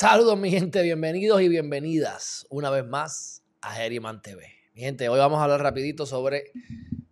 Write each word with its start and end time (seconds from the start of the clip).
Saludos 0.00 0.38
mi 0.38 0.48
gente, 0.48 0.80
bienvenidos 0.80 1.42
y 1.42 1.48
bienvenidas 1.48 2.46
una 2.50 2.70
vez 2.70 2.86
más 2.86 3.42
a 3.60 3.72
Geriman 3.72 4.22
TV. 4.22 4.46
Mi 4.72 4.82
gente, 4.82 5.08
hoy 5.08 5.18
vamos 5.18 5.40
a 5.40 5.42
hablar 5.42 5.60
rapidito 5.60 6.06
sobre 6.06 6.52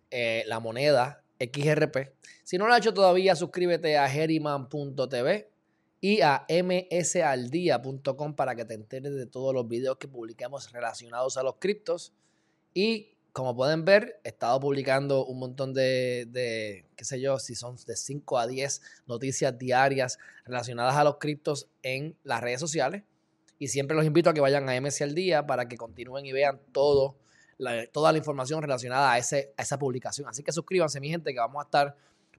eh, 0.09 0.45
la 0.47 0.61
moneda 0.61 1.21
XRP. 1.37 2.13
Si 2.45 2.57
no 2.57 2.65
lo 2.65 2.73
has 2.73 2.79
hecho 2.79 2.93
todavía, 2.93 3.35
suscríbete 3.35 3.97
a 3.97 4.07
geriman.tv 4.07 5.51
y 5.99 6.21
a 6.21 6.45
msaldía.com 6.47 8.35
para 8.37 8.55
que 8.55 8.63
te 8.63 8.75
enteres 8.75 9.15
de 9.15 9.25
todos 9.25 9.53
los 9.53 9.67
videos 9.67 9.97
que 9.97 10.07
publicamos 10.07 10.71
relacionados 10.71 11.35
a 11.35 11.43
los 11.43 11.55
criptos. 11.59 12.13
Y 12.73 13.16
como 13.37 13.55
pueden 13.55 13.85
ver, 13.85 14.19
he 14.23 14.29
estado 14.29 14.59
publicando 14.59 15.23
un 15.23 15.37
montón 15.37 15.71
de, 15.71 16.85
qué 16.95 17.05
sé 17.05 17.21
yo, 17.21 17.37
si 17.37 17.53
son 17.53 17.75
de 17.85 17.95
5 17.95 18.39
a 18.39 18.47
10 18.47 18.81
noticias 19.05 19.55
diarias 19.59 20.17
relacionadas 20.43 20.95
a 20.95 21.03
los 21.03 21.17
criptos 21.17 21.69
en 21.83 22.17
las 22.23 22.41
redes 22.41 22.59
sociales. 22.59 23.03
Y 23.59 23.67
siempre 23.67 23.95
los 23.95 24.07
invito 24.07 24.31
a 24.31 24.33
que 24.33 24.41
vayan 24.41 24.67
a 24.67 24.81
MC 24.81 25.03
al 25.03 25.13
día 25.13 25.45
para 25.45 25.67
que 25.67 25.77
continúen 25.77 26.25
y 26.25 26.31
vean 26.31 26.59
todo, 26.71 27.15
toda 27.91 28.11
la 28.11 28.17
información 28.17 28.59
relacionada 28.59 29.11
a, 29.11 29.19
ese, 29.19 29.53
a 29.55 29.61
esa 29.61 29.77
publicación. 29.77 30.27
Así 30.27 30.41
que 30.41 30.51
suscríbanse, 30.51 30.99
mi 30.99 31.09
gente, 31.09 31.31
que 31.31 31.39
vamos 31.39 31.61
a 31.61 31.65
estar 31.65 31.95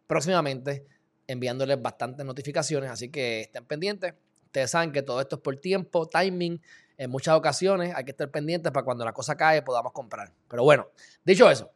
próximamente 0.09 0.85
enviándoles 1.29 1.81
bastantes 1.81 2.27
notificaciones. 2.27 2.91
Así 2.91 3.09
que 3.09 3.43
estén 3.43 3.65
pendientes. 3.67 4.15
Ustedes 4.47 4.73
saben 4.73 4.91
que 4.91 5.03
todo 5.03 5.21
esto 5.21 5.37
es 5.37 5.43
por 5.43 5.55
tiempo, 5.59 6.09
timing 6.09 6.61
en 6.99 7.11
muchas 7.11 7.35
ocasiones 7.37 7.95
hay 7.95 8.05
que 8.05 8.11
estar 8.11 8.31
pendientes 8.31 8.73
para 8.73 8.85
cuando 8.85 9.05
la 9.05 9.13
cosa 9.13 9.37
cae 9.37 9.63
podamos 9.63 9.93
comprar. 9.93 10.33
Pero 10.49 10.65
bueno, 10.65 10.89
dicho 11.25 11.49
eso, 11.49 11.71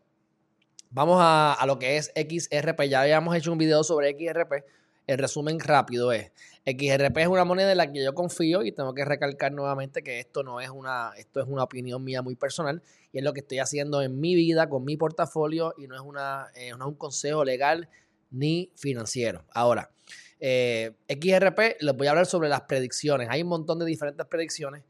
vamos 0.91 1.19
a, 1.21 1.57
lo 1.67 1.79
que 1.79 1.97
es 1.97 2.13
XRP. 2.15 2.83
Ya 2.89 3.01
habíamos 3.03 3.35
hecho 3.37 3.53
un 3.53 3.59
video 3.59 3.85
sobre 3.85 4.11
XRP. 4.11 4.65
El 5.07 5.19
resumen 5.19 5.59
rápido 5.59 6.13
es, 6.13 6.31
XRP 6.65 7.19
es 7.19 7.27
una 7.29 7.45
moneda 7.45 7.73
en 7.73 7.79
la 7.79 7.91
que 7.91 8.05
yo 8.05 8.15
confío 8.15 8.63
y 8.63 8.73
tengo 8.73 8.95
que 8.95 9.05
recalcar 9.05 9.53
nuevamente 9.53 10.03
que 10.03 10.21
esto 10.21 10.45
no 10.45 10.61
es 10.61 10.71
una, 10.71 11.13
esto 11.17 11.41
es 11.41 11.49
una 11.49 11.65
opinión 11.65 12.05
mía 12.05 12.23
muy 12.23 12.37
personal 12.37 12.83
y 13.13 13.19
es 13.19 13.25
lo 13.25 13.33
que 13.33 13.41
estoy 13.41 13.59
haciendo 13.59 14.01
en 14.01 14.21
mi 14.21 14.37
vida 14.37 14.69
con 14.69 14.85
mi 14.85 14.97
portafolio 14.97 15.75
y 15.77 15.89
no 15.89 15.97
es, 15.97 16.03
una, 16.03 16.47
eh, 16.55 16.71
no 16.71 16.85
es 16.85 16.89
un 16.89 16.95
consejo 16.95 17.45
legal 17.45 17.89
ni 18.31 18.71
financiero. 18.77 19.45
Ahora, 19.53 19.91
eh, 20.39 20.93
XRP, 21.09 21.79
les 21.81 21.97
voy 21.97 22.07
a 22.07 22.11
hablar 22.11 22.27
sobre 22.27 22.49
las 22.49 22.63
predicciones. 22.63 23.29
Hay 23.29 23.43
un 23.43 23.49
montón 23.49 23.81
de 23.81 23.87
diferentes 23.87 24.25
predicciones 24.27 24.85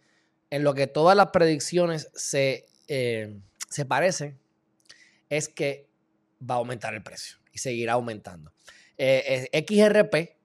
en 0.53 0.65
lo 0.65 0.75
que 0.75 0.87
todas 0.87 1.17
las 1.17 1.29
predicciones 1.29 2.11
se, 2.15 2.67
eh, 2.87 3.41
se 3.71 3.87
parecen 3.87 4.39
es 5.31 5.49
que 5.49 5.89
va 6.39 6.57
a 6.57 6.59
aumentar 6.59 6.93
el 6.93 7.03
precio 7.03 7.39
y 7.53 7.59
seguirá 7.59 7.95
aumentando. 7.95 8.53
Eh, 8.99 9.49
XRP 9.67 10.37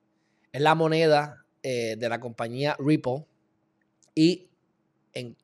es 0.54 0.62
la 0.62 0.76
moneda 0.76 1.46
eh, 1.62 1.98
de 1.98 2.08
la 2.08 2.22
compañía 2.22 2.78
Ripple 2.80 3.26
y 4.16 4.50
en, 5.12 5.36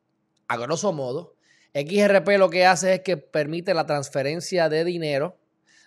a 0.48 0.56
grosso 0.56 0.94
modo, 0.94 1.36
XRP 1.74 2.38
lo 2.38 2.48
que 2.48 2.64
hace 2.64 2.94
es 2.94 3.00
que 3.00 3.18
permite 3.18 3.74
la 3.74 3.84
transferencia 3.84 4.70
de 4.70 4.84
dinero 4.84 5.36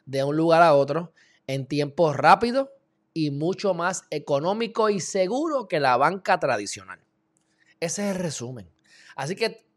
de 0.06 0.24
un 0.24 0.38
lugar 0.38 0.62
a 0.62 0.76
otro 0.76 1.14
en 1.48 1.66
tiempo 1.66 2.14
rápido 2.14 2.72
y 3.16 3.32
mucho 3.32 3.74
más 3.74 4.04
económico 4.12 4.92
y 4.92 5.00
seguro 5.00 5.68
que 5.68 5.80
la 5.80 5.98
banca 5.98 6.40
tradicional. 6.40 7.07
Ese 7.80 8.10
es 8.10 8.16
el 8.16 8.22
resumen. 8.22 8.70
Así 9.16 9.36
que 9.36 9.68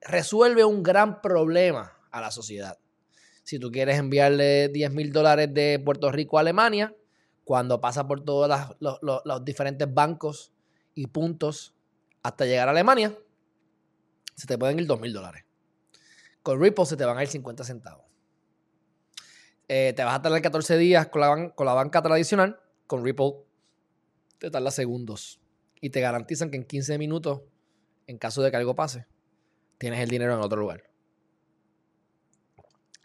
resuelve 0.00 0.64
un 0.64 0.82
gran 0.82 1.20
problema 1.20 1.98
a 2.10 2.20
la 2.20 2.30
sociedad. 2.30 2.78
Si 3.42 3.58
tú 3.58 3.70
quieres 3.70 3.98
enviarle 3.98 4.68
10 4.68 4.92
mil 4.92 5.12
dólares 5.12 5.52
de 5.52 5.80
Puerto 5.84 6.10
Rico 6.10 6.38
a 6.38 6.40
Alemania, 6.40 6.94
cuando 7.44 7.80
pasa 7.80 8.06
por 8.06 8.24
todos 8.24 8.50
los, 8.80 9.44
diferentes 9.44 9.92
bancos 9.92 10.52
y 10.94 11.06
puntos 11.06 11.74
hasta 12.22 12.44
llegar 12.44 12.68
a 12.68 12.72
Alemania, 12.72 13.16
se 14.34 14.46
te 14.46 14.58
pueden 14.58 14.78
ir 14.80 14.86
2 14.86 15.00
mil 15.00 15.12
dólares. 15.12 15.44
Con 16.42 16.60
Ripple 16.60 16.86
se 16.86 16.96
te 16.96 17.04
van 17.04 17.18
a 17.18 17.22
ir 17.22 17.28
50 17.28 17.64
centavos. 17.64 18.04
Eh, 19.68 19.92
te 19.96 20.04
vas 20.04 20.16
a 20.16 20.22
tardar 20.22 20.42
14 20.42 20.76
días 20.76 21.08
con 21.08 21.20
la, 21.20 21.50
con 21.54 21.66
la 21.66 21.74
banca 21.74 22.02
tradicional. 22.02 22.60
Con 22.86 23.04
Ripple 23.04 23.34
te 24.38 24.50
tarda 24.50 24.70
segundos. 24.70 25.40
Y 25.86 25.90
te 25.90 26.00
garantizan 26.00 26.50
que 26.50 26.56
en 26.56 26.64
15 26.64 26.98
minutos 26.98 27.42
en 28.08 28.18
caso 28.18 28.42
de 28.42 28.50
que 28.50 28.56
algo 28.56 28.74
pase, 28.74 29.06
tienes 29.78 30.00
el 30.00 30.08
dinero 30.08 30.34
en 30.34 30.40
otro 30.40 30.60
lugar. 30.60 30.82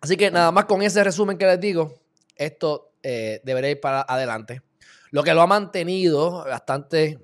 Así 0.01 0.17
que 0.17 0.31
nada 0.31 0.51
más 0.51 0.65
con 0.65 0.81
ese 0.81 1.03
resumen 1.03 1.37
que 1.37 1.45
les 1.45 1.59
digo, 1.59 2.01
esto 2.35 2.95
eh, 3.03 3.39
debería 3.43 3.69
ir 3.69 3.79
para 3.79 4.01
adelante. 4.01 4.63
Lo 5.11 5.21
que 5.21 5.35
lo 5.35 5.43
ha 5.43 5.47
mantenido 5.47 6.43
bastante 6.43 7.19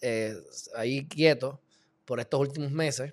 eh, 0.00 0.34
ahí 0.76 1.06
quieto 1.06 1.60
por 2.06 2.18
estos 2.18 2.40
últimos 2.40 2.70
meses 2.70 3.12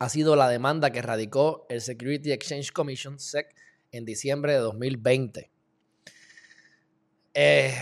ha 0.00 0.08
sido 0.08 0.34
la 0.34 0.48
demanda 0.48 0.90
que 0.90 1.00
radicó 1.00 1.64
el 1.68 1.80
Security 1.80 2.32
Exchange 2.32 2.72
Commission, 2.72 3.20
SEC, 3.20 3.54
en 3.92 4.04
diciembre 4.04 4.54
de 4.54 4.58
2020. 4.58 5.48
Eh, 7.34 7.72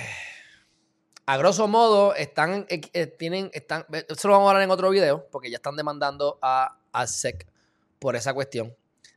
a 1.26 1.36
grosso 1.36 1.68
modo, 1.68 2.14
están, 2.14 2.66
eh, 2.68 3.06
tienen, 3.06 3.50
están, 3.52 3.86
eso 4.08 4.28
lo 4.28 4.34
vamos 4.34 4.48
a 4.48 4.50
hablar 4.50 4.64
en 4.64 4.70
otro 4.70 4.90
video, 4.90 5.26
porque 5.30 5.50
ya 5.50 5.56
están 5.56 5.76
demandando 5.76 6.38
a, 6.42 6.78
SEC 7.06 7.46
por 7.98 8.16
esa 8.16 8.34
cuestión 8.34 8.74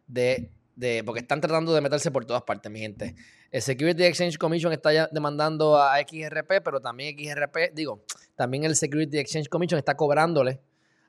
de, 0.08 0.50
de, 0.76 1.04
porque 1.04 1.22
están 1.22 1.42
tratando 1.42 1.74
de 1.74 1.82
meterse 1.82 2.12
por 2.12 2.26
todas 2.26 2.44
partes, 2.44 2.72
mi 2.72 2.80
gente. 2.80 3.16
El 3.52 3.62
Security 3.62 4.04
Exchange 4.04 4.38
Commission 4.38 4.72
está 4.72 4.94
ya 4.94 5.10
demandando 5.12 5.78
a 5.78 5.98
XRP, 6.00 6.62
pero 6.64 6.80
también 6.80 7.18
XRP, 7.18 7.74
digo, 7.74 8.04
también 8.36 8.64
el 8.66 8.76
Security 8.76 9.18
Exchange 9.18 9.50
Commission 9.50 9.80
está 9.80 9.98
cobrándole 9.98 10.62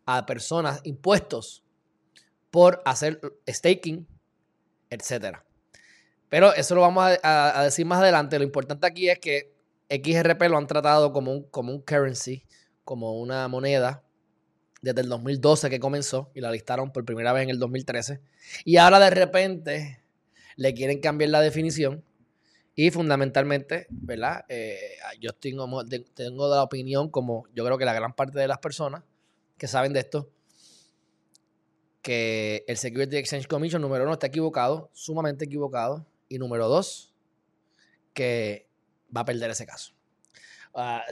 a 0.07 0.25
personas 0.25 0.81
impuestos 0.85 1.63
por 2.51 2.83
hacer 2.85 3.21
staking, 3.49 4.07
etcétera. 4.89 5.45
Pero 6.29 6.55
eso 6.55 6.75
lo 6.75 6.81
vamos 6.81 7.19
a 7.23 7.63
decir 7.63 7.87
más 7.87 8.01
adelante. 8.01 8.39
Lo 8.39 8.45
importante 8.45 8.87
aquí 8.87 9.09
es 9.09 9.19
que 9.19 9.56
XRP 9.89 10.43
lo 10.49 10.59
han 10.59 10.67
tratado 10.67 11.13
como 11.13 11.33
un, 11.33 11.43
como 11.45 11.73
un 11.73 11.81
currency, 11.81 12.45
como 12.85 13.21
una 13.21 13.49
moneda, 13.49 14.03
desde 14.83 15.01
el 15.01 15.09
2012 15.09 15.71
que 15.71 15.81
comenzó 15.81 16.31
y 16.35 16.41
la 16.41 16.51
listaron 16.51 16.93
por 16.93 17.05
primera 17.05 17.33
vez 17.33 17.45
en 17.45 17.51
el 17.51 17.59
2013. 17.59 18.21
Y 18.65 18.77
ahora 18.77 19.01
de 19.01 19.11
repente 19.11 20.01
le 20.57 20.75
quieren 20.75 21.01
cambiar 21.01 21.31
la 21.31 21.41
definición 21.41 22.05
y 22.75 22.91
fundamentalmente, 22.91 23.87
¿verdad? 23.91 24.45
Eh, 24.49 24.79
yo 25.21 25.33
tengo, 25.33 25.85
tengo 26.15 26.49
la 26.49 26.63
opinión, 26.63 27.11
como 27.11 27.47
yo 27.55 27.65
creo 27.65 27.79
que 27.79 27.85
la 27.85 27.95
gran 27.95 28.15
parte 28.15 28.39
de 28.39 28.47
las 28.47 28.59
personas 28.59 29.03
que 29.57 29.67
saben 29.67 29.93
de 29.93 30.01
esto, 30.01 30.31
que 32.03 32.65
el 32.69 32.77
Security 32.77 33.17
Exchange 33.17 33.49
Commission, 33.49 33.83
número 33.83 34.05
uno, 34.05 34.13
está 34.13 34.29
equivocado, 34.29 34.91
sumamente 34.93 35.47
equivocado. 35.47 36.07
Y 36.29 36.39
número 36.39 36.69
dos, 36.69 37.15
que 38.13 38.66
va 39.15 39.23
a 39.23 39.25
perder 39.25 39.51
ese 39.51 39.67
caso. 39.67 39.93
Ah, 40.75 41.03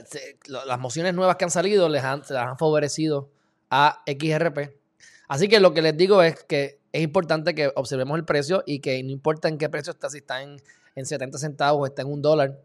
las 0.47 0.79
mociones 0.79 1.13
nuevas 1.13 1.37
que 1.37 1.45
han 1.45 1.51
salido 1.51 1.89
les 1.89 2.03
han, 2.03 2.19
las 2.29 2.47
han 2.47 2.57
favorecido 2.57 3.31
a 3.69 4.03
XRP. 4.05 4.77
Así 5.27 5.47
que 5.47 5.59
lo 5.59 5.73
que 5.73 5.81
les 5.81 5.97
digo 5.97 6.21
es 6.21 6.43
que 6.43 6.79
es 6.91 7.01
importante 7.01 7.55
que 7.55 7.71
observemos 7.75 8.17
el 8.17 8.25
precio 8.25 8.63
y 8.65 8.79
que 8.79 9.01
no 9.03 9.09
importa 9.11 9.47
en 9.47 9.57
qué 9.57 9.67
precio 9.69 9.91
está, 9.91 10.09
si 10.09 10.19
está 10.19 10.41
en, 10.41 10.61
70 10.95 11.37
centavos, 11.37 11.81
o 11.81 11.85
está 11.85 12.03
en 12.03 12.07
un 12.09 12.21
dólar, 12.21 12.61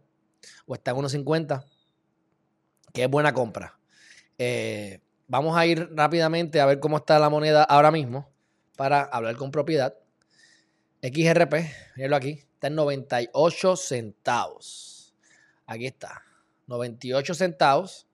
o 0.65 0.73
está 0.73 0.91
en 0.91 0.97
1.50, 0.97 1.65
que 2.93 3.03
es 3.03 3.09
buena 3.09 3.33
compra. 3.33 3.77
Eh, 4.37 5.01
vamos 5.27 5.57
a 5.57 5.65
ir 5.65 5.89
rápidamente 5.93 6.61
a 6.61 6.65
ver 6.65 6.79
cómo 6.79 6.97
está 6.97 7.19
la 7.19 7.29
moneda 7.29 7.63
ahora 7.63 7.91
mismo 7.91 8.29
para 8.77 9.01
hablar 9.01 9.35
con 9.35 9.51
propiedad. 9.51 9.95
XRP, 11.01 11.53
mírenlo 11.95 12.15
aquí, 12.15 12.43
está 12.53 12.67
en 12.67 12.75
98 12.75 13.75
centavos. 13.75 15.00
Aquí 15.71 15.85
está. 15.85 16.21
98 16.67 17.33
centavos. 17.33 18.05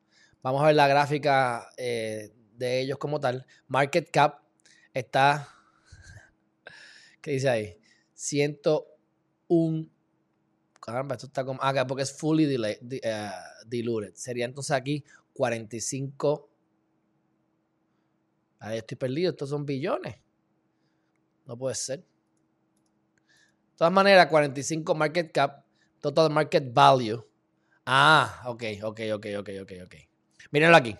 Vamos 0.43 0.61
a 0.61 0.67
ver 0.67 0.75
la 0.75 0.87
gráfica 0.87 1.67
eh, 1.75 2.31
de 2.55 2.81
ellos 2.81 2.99
como 2.99 3.19
tal. 3.19 3.47
Market 3.67 4.11
cap 4.11 4.43
está. 4.93 5.49
¿Qué 7.21 7.31
dice 7.31 7.49
ahí? 7.49 7.79
101. 8.13 9.89
Caramba, 10.79 11.15
esto 11.15 11.25
está 11.25 11.43
como. 11.43 11.59
Ah, 11.63 11.83
porque 11.87 12.03
es 12.03 12.15
fully 12.15 12.63
eh, 12.63 13.31
diluted. 13.65 14.13
Sería 14.13 14.45
entonces 14.45 14.69
aquí 14.75 15.03
45. 15.33 16.51
Ahí 18.59 18.77
estoy 18.77 18.97
perdido. 18.97 19.31
Estos 19.31 19.49
son 19.49 19.65
billones. 19.65 20.15
No 21.47 21.57
puede 21.57 21.73
ser. 21.73 22.01
De 22.01 22.05
todas 23.77 23.93
maneras, 23.93 24.27
45 24.27 24.93
market 24.93 25.31
cap, 25.31 25.65
total 25.99 26.29
market 26.29 26.71
value 26.71 27.27
Ah, 27.89 28.43
ok, 28.45 28.63
ok, 28.83 28.99
ok, 29.13 29.25
ok, 29.37 29.49
ok, 29.61 29.71
ok. 29.85 29.95
Mírenlo 30.51 30.75
aquí. 30.75 30.93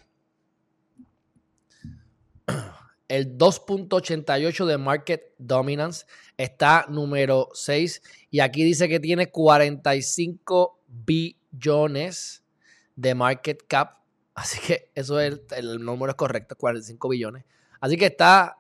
El 3.10 3.38
2.88 3.38 4.66
de 4.66 4.78
Market 4.78 5.34
Dominance 5.38 6.06
está 6.38 6.86
número 6.88 7.50
6 7.54 8.02
y 8.32 8.40
aquí 8.40 8.64
dice 8.64 8.88
que 8.88 9.02
tiene 9.02 9.30
45 9.30 10.80
billones 10.88 12.44
de 12.96 13.16
market 13.16 13.66
cap 13.68 13.98
Así 14.34 14.60
que 14.66 14.92
eso 14.96 15.20
es 15.20 15.42
el, 15.58 15.84
número 15.84 16.12
es 16.12 16.16
correcto, 16.16 16.56
45 16.56 17.10
billones. 17.10 17.44
Así 17.82 17.98
que 17.98 18.06
está 18.06 18.56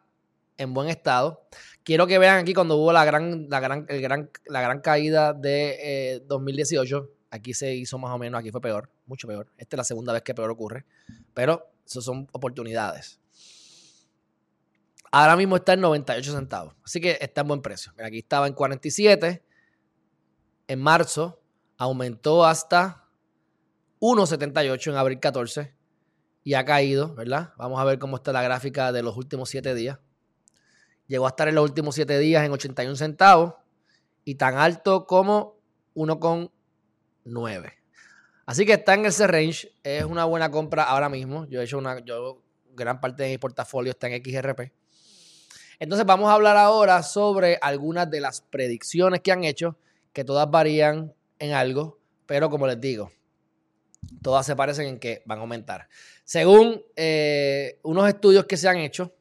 en 0.58 0.74
buen 0.74 0.90
estado. 0.90 1.48
Quiero 1.84 2.08
que 2.08 2.20
vean 2.20 2.40
aquí 2.40 2.54
cuando 2.54 2.76
hubo 2.76 2.92
la 2.92 3.06
gran, 3.06 3.48
la 3.48 3.62
gran, 3.62 3.86
el 3.88 4.02
gran, 4.02 4.30
la 4.48 4.60
gran 4.60 4.82
caída 4.82 5.32
de 5.32 6.24
2018. 6.26 7.17
Aquí 7.30 7.54
se 7.54 7.76
hizo 7.76 7.98
más 7.98 8.12
o 8.12 8.18
menos, 8.18 8.40
aquí 8.40 8.52
fue 8.52 8.62
peor, 8.62 8.90
mucho 9.06 9.28
peor. 9.28 9.52
Esta 9.58 9.76
es 9.76 9.78
la 9.78 9.84
segunda 9.84 10.14
vez 10.14 10.22
que 10.22 10.34
peor 10.34 10.50
ocurre. 10.50 10.86
Pero 11.34 11.72
eso 11.86 12.02
son 12.02 12.28
oportunidades. 12.32 13.20
Ahora 15.12 15.36
mismo 15.36 15.56
está 15.56 15.74
en 15.74 15.82
98 15.82 16.32
centavos. 16.34 16.76
Así 16.84 17.00
que 17.00 17.18
está 17.20 17.42
en 17.42 17.48
buen 17.48 17.62
precio. 17.62 17.94
aquí 18.04 18.20
estaba 18.20 18.48
en 18.48 18.54
47. 18.54 19.44
En 20.68 20.82
marzo 20.82 21.42
aumentó 21.78 22.46
hasta 22.46 23.08
1.78 24.00 24.92
en 24.92 24.98
abril 24.98 25.20
14 25.20 25.76
y 26.44 26.54
ha 26.54 26.66
caído, 26.66 27.14
¿verdad? 27.16 27.54
Vamos 27.58 27.80
a 27.80 27.84
ver 27.84 28.00
cómo 28.00 28.18
está 28.18 28.32
la 28.32 28.42
gráfica 28.42 28.92
de 28.92 29.04
los 29.04 29.18
últimos 29.18 29.50
7 29.50 29.74
días. 29.76 30.00
Llegó 31.08 31.26
a 31.26 31.30
estar 31.30 31.48
en 31.48 31.56
los 31.56 31.64
últimos 31.64 31.96
7 31.96 32.20
días 32.20 32.46
en 32.46 32.52
81 32.52 32.96
centavos 32.96 33.56
y 34.24 34.36
tan 34.36 34.56
alto 34.58 35.06
como 35.06 35.58
1,9. 37.28 37.74
Así 38.46 38.66
que 38.66 38.74
está 38.74 38.94
en 38.94 39.06
ese 39.06 39.28
range. 39.28 39.72
Es 39.84 40.04
una 40.04 40.26
buena 40.26 40.50
compra 40.50 40.84
ahora 40.84 41.10
mismo. 41.10 41.46
Yo 41.48 41.62
he 41.62 41.66
hecho 41.66 41.78
una. 41.78 42.00
Yo, 42.00 42.42
gran 42.74 43.02
parte 43.02 43.24
de 43.24 43.30
mi 43.30 43.38
portafolio 43.38 43.92
está 43.92 44.08
en 44.08 44.24
XRP. 44.24 44.72
Entonces, 45.80 46.06
vamos 46.06 46.30
a 46.30 46.34
hablar 46.34 46.58
ahora 46.58 47.04
sobre 47.04 47.58
algunas 47.62 48.10
de 48.10 48.22
las 48.22 48.42
predicciones 48.42 49.22
que 49.22 49.32
han 49.32 49.44
hecho, 49.44 49.78
que 50.14 50.24
todas 50.24 50.50
varían 50.50 51.14
en 51.40 51.54
algo, 51.54 52.00
pero 52.26 52.50
como 52.50 52.66
les 52.66 52.80
digo, 52.80 53.12
todas 54.22 54.46
se 54.46 54.56
parecen 54.56 54.88
en 54.88 55.00
que 55.00 55.22
van 55.26 55.40
a 55.40 55.42
aumentar. 55.42 55.88
Según 56.24 56.84
eh, 56.96 57.80
unos 57.84 58.08
estudios 58.08 58.46
que 58.46 58.58
se 58.58 58.68
han 58.68 58.78
hecho, 58.78 59.14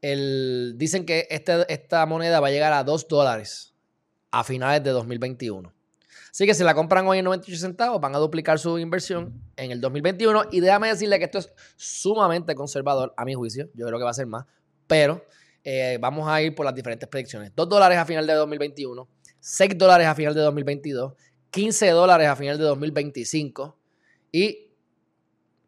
dicen 0.00 1.04
que 1.04 1.26
este, 1.30 1.72
esta 1.72 2.06
moneda 2.06 2.40
va 2.40 2.48
a 2.48 2.50
llegar 2.50 2.72
a 2.72 2.84
2 2.84 3.08
dólares 3.08 3.74
a 4.30 4.44
finales 4.44 4.82
de 4.84 4.90
2021. 4.90 5.72
Así 6.30 6.46
que 6.46 6.54
si 6.54 6.64
la 6.64 6.74
compran 6.74 7.06
hoy 7.06 7.18
en 7.18 7.24
98 7.24 7.60
centavos, 7.60 8.00
van 8.00 8.14
a 8.14 8.18
duplicar 8.18 8.58
su 8.58 8.78
inversión 8.78 9.32
en 9.56 9.70
el 9.70 9.80
2021. 9.80 10.46
Y 10.52 10.60
déjame 10.60 10.88
decirle 10.88 11.18
que 11.18 11.24
esto 11.24 11.38
es 11.38 11.52
sumamente 11.76 12.54
conservador, 12.54 13.14
a 13.16 13.24
mi 13.24 13.34
juicio. 13.34 13.68
Yo 13.74 13.86
creo 13.86 13.98
que 13.98 14.04
va 14.04 14.10
a 14.10 14.14
ser 14.14 14.26
más. 14.26 14.44
Pero 14.86 15.24
eh, 15.64 15.98
vamos 16.00 16.28
a 16.28 16.40
ir 16.40 16.54
por 16.54 16.64
las 16.64 16.74
diferentes 16.74 17.08
predicciones. 17.08 17.52
2 17.54 17.68
dólares 17.68 17.98
a 17.98 18.04
final 18.04 18.26
de 18.26 18.34
2021, 18.34 19.08
6 19.40 19.78
dólares 19.78 20.06
a 20.06 20.14
final 20.14 20.34
de 20.34 20.40
2022, 20.40 21.12
15 21.50 21.90
dólares 21.90 22.28
a 22.28 22.36
final 22.36 22.58
de 22.58 22.64
2025 22.64 23.78
y 24.32 24.68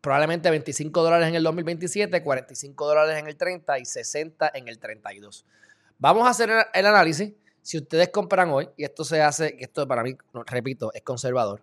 probablemente 0.01 0.49
25 0.51 1.03
dólares 1.03 1.29
en 1.29 1.35
el 1.35 1.43
2027, 1.43 2.23
45 2.23 2.87
dólares 2.87 3.19
en 3.19 3.27
el 3.27 3.37
30 3.37 3.79
y 3.79 3.85
60 3.85 4.51
en 4.55 4.69
el 4.69 4.79
32. 4.79 5.45
Vamos 5.99 6.27
a 6.27 6.31
hacer 6.31 6.51
el 6.73 6.87
análisis. 6.87 7.33
Si 7.62 7.79
ustedes 7.79 8.09
compran 8.09 8.51
hoy, 8.51 8.69
y 8.77 8.85
esto 8.85 9.05
se 9.05 9.21
hace, 9.21 9.57
que 9.57 9.65
esto 9.65 9.87
para 9.87 10.03
mí, 10.03 10.17
repito, 10.47 10.93
es 10.95 11.03
conservador, 11.03 11.62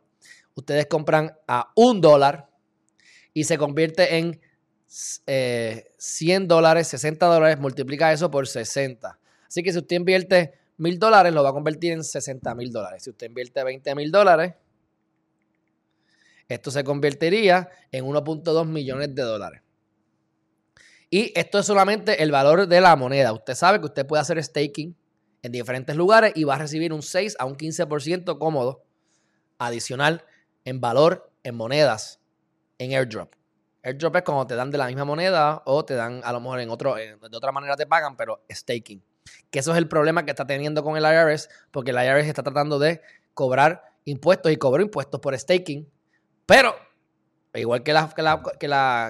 ustedes 0.56 0.88
compran 0.88 1.36
a 1.48 1.72
un 1.76 2.02
dólar 2.02 2.50
y 3.34 3.44
se 3.44 3.58
convierte 3.58 4.18
en 4.18 4.40
100 4.88 5.24
eh, 5.28 6.46
dólares, 6.46 6.88
60 6.88 7.26
dólares, 7.26 7.60
multiplica 7.60 8.12
eso 8.12 8.32
por 8.32 8.48
60. 8.48 9.20
Así 9.48 9.64
que 9.64 9.72
si 9.72 9.80
usted 9.80 9.96
invierte 9.96 10.54
mil 10.78 10.98
dólares, 11.00 11.34
lo 11.34 11.44
va 11.44 11.50
a 11.50 11.54
convertir 11.54 11.94
en 11.94 12.04
60 12.04 12.56
mil 12.56 12.72
dólares. 12.72 13.04
Si 13.04 13.10
usted 13.10 13.28
invierte 13.28 13.64
20 13.64 13.96
mil 13.96 14.12
dólares, 14.12 14.54
esto 16.48 16.72
se 16.72 16.84
convertiría 16.84 17.70
en 17.92 18.06
1.2 18.06 18.66
millones 18.66 19.14
de 19.14 19.22
dólares. 19.22 19.62
Y 21.10 21.32
esto 21.40 21.60
es 21.60 21.66
solamente 21.66 22.22
el 22.22 22.32
valor 22.32 22.68
de 22.68 22.82
la 22.82 22.96
moneda. 22.96 23.34
Usted 23.34 23.56
sabe 23.56 23.80
que 23.80 23.86
usted 23.86 24.06
puede 24.06 24.22
hacer 24.22 24.42
staking 24.44 24.96
en 25.48 25.52
diferentes 25.52 25.96
lugares 25.96 26.34
y 26.36 26.44
va 26.44 26.56
a 26.56 26.60
recibir 26.60 26.94
un 26.94 27.02
6 27.02 27.38
a 27.40 27.46
un 27.46 27.56
15% 27.56 28.38
cómodo 28.38 28.84
adicional 29.58 30.24
en 30.66 30.80
valor 30.80 31.32
en 31.44 31.56
monedas 31.56 32.20
en 32.78 32.94
airdrop. 32.94 33.34
Airdrop 33.84 34.16
es 34.18 34.22
cuando 34.24 34.46
te 34.46 34.56
dan 34.56 34.70
de 34.70 34.78
la 34.78 34.88
misma 34.88 35.06
moneda 35.06 35.64
o 35.66 35.84
te 35.84 35.96
dan 35.96 36.22
a 36.24 36.32
lo 36.32 36.40
mejor 36.40 36.60
en 36.60 36.70
otro, 36.70 36.96
de 36.96 37.18
otra 37.38 37.52
manera 37.52 37.76
te 37.76 37.88
pagan, 37.88 38.16
pero 38.16 38.44
staking. 38.52 39.04
Que 39.50 39.60
eso 39.60 39.72
es 39.72 39.78
el 39.78 39.88
problema 39.88 40.24
que 40.26 40.32
está 40.32 40.46
teniendo 40.46 40.84
con 40.84 40.98
el 40.98 41.04
IRS, 41.04 41.50
porque 41.72 41.92
el 41.92 41.98
IRS 41.98 42.28
está 42.28 42.44
tratando 42.44 42.80
de 42.80 43.02
cobrar 43.34 43.84
impuestos 44.06 44.52
y 44.52 44.58
cobró 44.58 44.82
impuestos 44.84 45.20
por 45.20 45.38
staking 45.38 45.90
pero, 46.48 46.74
igual 47.54 47.84
que 47.84 47.92
la, 47.92 48.10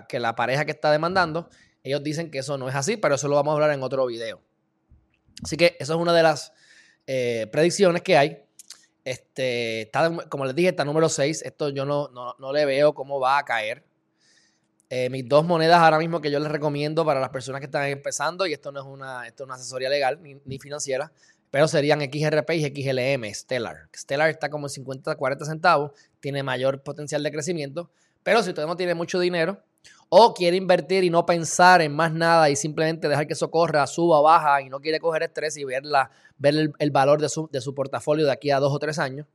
que 0.09 0.19
la, 0.19 0.35
pareja 0.35 0.65
que 0.65 0.71
está 0.71 0.91
demandando, 0.91 1.49
ellos 1.83 2.03
dicen 2.03 2.31
que 2.31 2.39
eso 2.39 2.57
no 2.57 2.67
es 2.67 2.75
así, 2.75 2.97
pero 2.97 3.15
eso 3.15 3.27
lo 3.27 3.35
vamos 3.35 3.51
a 3.51 3.53
hablar 3.53 3.71
en 3.71 3.83
otro 3.83 4.07
video. 4.07 4.41
Así 5.43 5.57
que 5.57 5.77
eso 5.79 5.93
es 5.93 5.99
una 5.99 6.13
de 6.13 6.23
las 6.23 6.53
eh, 7.05 7.47
predicciones 7.51 8.01
que 8.01 8.17
hay. 8.17 8.43
Este, 9.03 9.83
está, 9.83 10.11
como 10.29 10.45
les 10.45 10.55
dije, 10.55 10.69
está 10.69 10.83
número 10.83 11.09
6. 11.09 11.43
Esto 11.43 11.69
yo 11.69 11.85
no, 11.85 12.09
no, 12.09 12.53
le 12.53 12.65
veo 12.65 12.93
cómo 12.93 13.19
va 13.19 13.37
a 13.37 13.45
caer. 13.45 13.83
Eh, 14.89 15.09
mis 15.09 15.27
dos 15.27 15.45
monedas 15.45 15.79
ahora 15.79 15.99
mismo 15.99 16.21
que 16.21 16.31
yo 16.31 16.39
les 16.39 16.51
recomiendo 16.51 17.05
para 17.05 17.19
las 17.19 17.29
personas 17.29 17.59
que 17.59 17.65
están 17.65 17.85
empezando, 17.87 18.47
y 18.47 18.53
esto 18.53 18.71
no 18.71 18.79
es 18.79 18.85
una, 18.85 19.27
esto 19.27 19.43
es 19.43 19.45
una 19.45 19.55
asesoría 19.55 19.89
legal 19.89 20.21
ni, 20.21 20.35
ni 20.45 20.59
financiera, 20.59 21.11
pero 21.51 21.67
serían 21.67 21.99
XRP 21.99 22.51
y 22.51 22.63
XLM, 22.63 23.33
Stellar. 23.33 23.89
Stellar 23.93 24.29
está 24.29 24.49
como 24.49 24.67
en 24.67 24.69
50, 24.69 25.15
40 25.15 25.45
centavos, 25.45 25.91
tiene 26.21 26.41
mayor 26.41 26.83
potencial 26.83 27.21
de 27.21 27.31
crecimiento, 27.31 27.89
pero 28.23 28.41
si 28.43 28.49
usted 28.49 28.65
no 28.65 28.77
tiene 28.77 28.93
mucho 28.93 29.19
dinero 29.19 29.61
o 30.09 30.33
quiere 30.33 30.57
invertir 30.57 31.03
y 31.03 31.09
no 31.09 31.25
pensar 31.25 31.81
en 31.81 31.95
más 31.95 32.13
nada 32.13 32.49
y 32.49 32.55
simplemente 32.55 33.09
dejar 33.09 33.27
que 33.27 33.33
eso 33.33 33.51
corra, 33.51 33.85
suba, 33.87 34.21
baja 34.21 34.61
y 34.61 34.69
no 34.69 34.79
quiere 34.79 34.99
coger 34.99 35.23
estrés 35.23 35.57
y 35.57 35.63
ver, 35.63 35.83
ver 36.37 36.71
el, 36.77 36.91
valor 36.91 37.21
de 37.21 37.29
su, 37.29 37.49
de 37.51 37.61
su, 37.61 37.73
portafolio 37.73 38.25
de 38.25 38.31
aquí 38.31 38.51
a 38.51 38.59
dos 38.59 38.73
o 38.73 38.79
tres 38.79 38.99
años, 38.99 39.27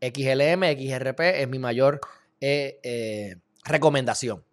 XLM, 0.00 0.64
XRP 0.64 1.20
es 1.20 1.48
mi 1.48 1.58
mayor 1.58 2.00
eh, 2.40 2.78
eh, 2.82 3.36
recomendación. 3.64 4.44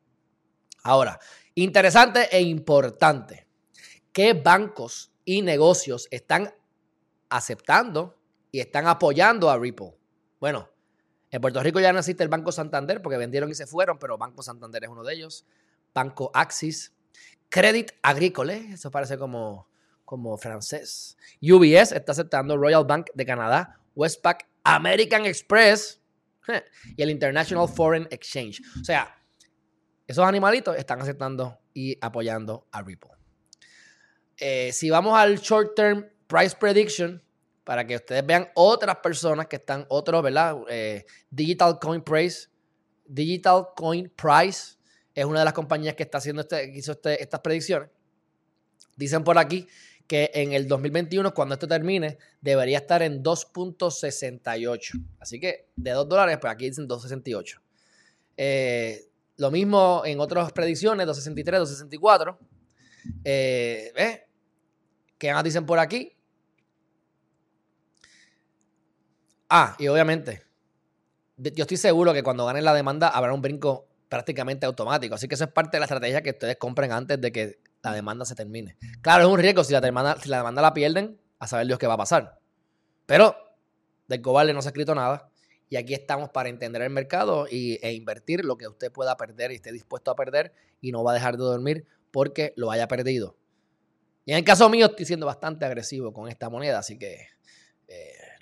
Ahora, 0.83 1.19
interesante 1.55 2.29
e 2.31 2.41
importante, 2.41 3.48
¿qué 4.12 4.33
bancos 4.33 5.12
y 5.25 5.41
negocios 5.41 6.07
están 6.12 6.53
aceptando 7.29 8.15
y 8.51 8.59
están 8.59 8.88
apoyando 8.88 9.50
a 9.50 9.57
Ripple. 9.57 9.93
Bueno, 10.39 10.69
en 11.35 11.41
Puerto 11.41 11.61
Rico 11.61 11.81
ya 11.81 11.91
no 11.91 11.99
existe 11.99 12.23
el 12.23 12.29
Banco 12.29 12.53
Santander 12.53 13.01
porque 13.01 13.17
vendieron 13.17 13.49
y 13.51 13.55
se 13.55 13.67
fueron, 13.67 13.99
pero 13.99 14.17
Banco 14.17 14.41
Santander 14.41 14.85
es 14.85 14.89
uno 14.89 15.03
de 15.03 15.13
ellos. 15.13 15.45
Banco 15.93 16.31
Axis. 16.33 16.93
Credit 17.49 17.91
Agricole, 18.01 18.71
eso 18.71 18.89
parece 18.89 19.17
como, 19.17 19.67
como 20.05 20.37
francés. 20.37 21.17
UBS 21.41 21.91
está 21.91 22.13
aceptando 22.13 22.57
Royal 22.57 22.85
Bank 22.85 23.07
de 23.13 23.25
Canadá, 23.25 23.81
Westpac, 23.95 24.47
American 24.63 25.25
Express 25.25 26.01
y 26.95 27.01
el 27.01 27.09
International 27.09 27.67
Foreign 27.67 28.07
Exchange. 28.11 28.61
O 28.81 28.83
sea, 28.85 29.13
esos 30.07 30.25
animalitos 30.25 30.77
están 30.77 31.01
aceptando 31.01 31.59
y 31.73 31.97
apoyando 31.99 32.67
a 32.71 32.81
Ripple. 32.81 33.11
Eh, 34.37 34.71
si 34.71 34.89
vamos 34.89 35.17
al 35.17 35.37
short 35.39 35.75
term 35.75 36.05
price 36.27 36.55
prediction, 36.57 37.21
para 37.65 37.86
que 37.86 37.95
ustedes 37.95 38.25
vean 38.25 38.48
otras 38.53 38.98
personas 38.98 39.48
que 39.48 39.57
están, 39.57 39.86
otros, 39.89 40.22
¿verdad? 40.24 40.55
Eh, 40.69 41.05
Digital 41.29 41.77
Coin 41.79 42.01
Price. 42.01 42.48
Digital 43.05 43.67
Coin 43.75 44.10
Price 44.15 44.77
es 45.13 45.25
una 45.25 45.39
de 45.39 45.45
las 45.45 45.53
compañías 45.53 45.95
que 45.95 46.03
está 46.03 46.19
haciendo 46.19 46.43
este, 46.43 46.72
hizo 46.77 46.93
este, 46.93 47.22
estas 47.22 47.41
predicciones. 47.41 47.89
Dicen 48.95 49.24
por 49.24 49.38
aquí 49.38 49.67
que 50.07 50.29
en 50.36 50.53
el 50.53 50.67
2021, 50.67 51.34
cuando 51.34 51.55
esto 51.55 51.67
termine, 51.67 52.19
debería 52.39 52.77
estar 52.77 53.01
en 53.01 53.24
2.68. 53.24 55.03
Así 55.19 55.39
que 55.39 55.67
de 55.75 55.91
2 55.91 56.07
dólares, 56.07 56.38
pues 56.39 56.53
aquí 56.53 56.65
dicen 56.69 56.88
2.68. 56.88 57.60
Eh, 58.38 59.07
lo 59.38 59.50
mismo 59.50 60.03
en 60.05 60.19
otras 60.19 60.51
predicciones, 60.51 61.07
2.63, 61.07 61.89
2.64. 61.89 62.38
Eh, 63.24 64.22
¿Qué 65.17 65.34
más 65.34 65.43
dicen 65.43 65.65
por 65.65 65.79
aquí? 65.79 66.14
Ah, 69.49 69.75
y 69.77 69.87
obviamente, 69.87 70.43
yo 71.37 71.63
estoy 71.63 71.77
seguro 71.77 72.13
que 72.13 72.23
cuando 72.23 72.45
ganen 72.45 72.65
la 72.65 72.73
demanda 72.73 73.09
habrá 73.09 73.33
un 73.33 73.41
brinco 73.41 73.87
prácticamente 74.09 74.65
automático. 74.65 75.15
Así 75.15 75.27
que 75.27 75.35
eso 75.35 75.43
es 75.43 75.51
parte 75.51 75.77
de 75.77 75.79
la 75.79 75.85
estrategia 75.85 76.21
que 76.21 76.31
ustedes 76.31 76.57
compren 76.57 76.91
antes 76.91 77.19
de 77.19 77.31
que 77.31 77.59
la 77.83 77.93
demanda 77.93 78.25
se 78.25 78.35
termine. 78.35 78.77
Claro, 79.01 79.25
es 79.25 79.29
un 79.29 79.39
riesgo 79.39 79.63
si 79.63 79.73
la 79.73 79.81
demanda, 79.81 80.17
si 80.21 80.29
la, 80.29 80.37
demanda 80.37 80.61
la 80.61 80.73
pierden, 80.73 81.19
a 81.39 81.47
saber 81.47 81.67
Dios 81.67 81.79
qué 81.79 81.87
va 81.87 81.95
a 81.95 81.97
pasar. 81.97 82.39
Pero 83.05 83.35
del 84.07 84.21
cobarde 84.21 84.53
no 84.53 84.61
se 84.61 84.69
ha 84.69 84.71
escrito 84.71 84.95
nada. 84.95 85.29
Y 85.69 85.77
aquí 85.77 85.93
estamos 85.93 86.29
para 86.29 86.49
entender 86.49 86.81
el 86.83 86.91
mercado 86.91 87.47
y, 87.49 87.79
e 87.81 87.93
invertir 87.93 88.45
lo 88.45 88.57
que 88.57 88.67
usted 88.67 88.91
pueda 88.91 89.17
perder 89.17 89.51
y 89.51 89.55
esté 89.55 89.71
dispuesto 89.71 90.11
a 90.11 90.15
perder 90.15 90.53
y 90.79 90.91
no 90.91 91.03
va 91.03 91.11
a 91.11 91.13
dejar 91.15 91.37
de 91.37 91.43
dormir 91.43 91.87
porque 92.11 92.53
lo 92.55 92.71
haya 92.71 92.87
perdido. 92.87 93.35
Y 94.25 94.31
en 94.31 94.37
el 94.37 94.43
caso 94.43 94.69
mío 94.69 94.87
estoy 94.87 95.05
siendo 95.05 95.25
bastante 95.25 95.65
agresivo 95.65 96.13
con 96.13 96.29
esta 96.29 96.49
moneda, 96.49 96.79
así 96.79 96.97
que 96.97 97.27